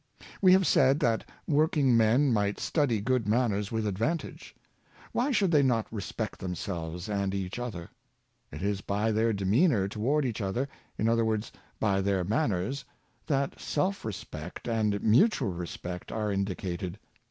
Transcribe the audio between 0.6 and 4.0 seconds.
said that working men might study good manners with